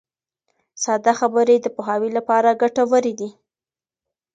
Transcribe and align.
ساده 0.83 1.13
خبرې 1.19 1.55
د 1.61 1.67
پوهاوي 1.75 2.09
لپاره 2.17 2.59
ګټورې 2.61 3.13
دي. 3.19 3.29